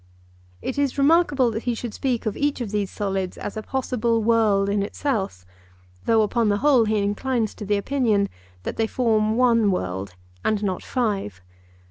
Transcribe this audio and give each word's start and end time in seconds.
It 0.63 0.79
is 0.79 0.97
remarkable 0.97 1.51
that 1.51 1.65
he 1.65 1.75
should 1.75 1.93
speak 1.93 2.25
of 2.25 2.35
each 2.35 2.59
of 2.59 2.71
these 2.71 2.89
solids 2.89 3.37
as 3.37 3.55
a 3.55 3.61
possible 3.61 4.23
world 4.23 4.67
in 4.67 4.81
itself, 4.81 5.45
though 6.07 6.23
upon 6.23 6.49
the 6.49 6.57
whole 6.57 6.85
he 6.85 6.97
inclines 6.97 7.53
to 7.53 7.67
the 7.67 7.77
opinion 7.77 8.27
that 8.63 8.77
they 8.77 8.87
form 8.87 9.37
one 9.37 9.69
world 9.69 10.15
and 10.43 10.63
not 10.63 10.81
five. 10.81 11.39